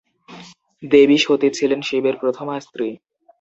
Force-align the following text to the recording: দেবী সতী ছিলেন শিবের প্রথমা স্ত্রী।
দেবী 0.83 1.17
সতী 1.17 1.49
ছিলেন 1.53 1.79
শিবের 1.81 2.15
প্রথমা 2.17 2.55
স্ত্রী। 2.59 2.87